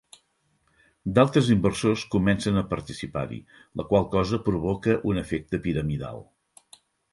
[1.17, 3.39] D'altres inversors comencen a participar-hi,
[3.81, 6.27] la qual cosa provoca a un efecte piramidal.